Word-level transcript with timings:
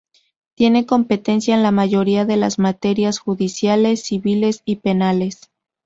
Tiene 0.55 0.87
competencia 0.87 1.53
en 1.53 1.61
la 1.61 1.69
mayoría 1.69 2.25
de 2.25 2.35
las 2.35 2.57
materias 2.57 3.19
judiciales 3.19 4.01
civiles 4.01 4.63
y 4.65 4.77
penales. 4.77 5.51